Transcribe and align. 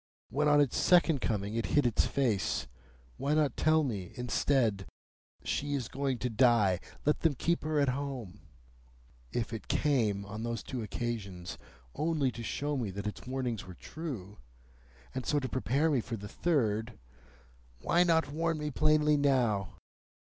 When 0.31 0.47
on 0.47 0.59
its 0.59 0.77
second 0.77 1.21
coming 1.21 1.53
it 1.53 1.67
hid 1.77 1.85
its 1.85 2.07
face, 2.07 2.65
why 3.17 3.35
not 3.35 3.55
tell 3.55 3.83
me, 3.83 4.13
instead, 4.15 4.87
'She 5.43 5.75
is 5.75 5.87
going 5.87 6.17
to 6.17 6.27
die. 6.31 6.79
Let 7.05 7.19
them 7.19 7.35
keep 7.35 7.63
her 7.63 7.79
at 7.79 7.89
home'? 7.89 8.39
If 9.31 9.53
it 9.53 9.67
came, 9.67 10.25
on 10.25 10.41
those 10.41 10.63
two 10.63 10.81
occasions, 10.81 11.59
only 11.93 12.31
to 12.31 12.41
show 12.41 12.75
me 12.75 12.89
that 12.89 13.05
its 13.05 13.27
warnings 13.27 13.67
were 13.67 13.75
true, 13.75 14.39
and 15.13 15.23
so 15.23 15.39
to 15.39 15.47
prepare 15.47 15.91
me 15.91 16.01
for 16.01 16.17
the 16.17 16.27
third, 16.27 16.97
why 17.81 18.03
not 18.03 18.31
warn 18.33 18.57
me 18.57 18.71
plainly 18.71 19.17
now? 19.17 19.75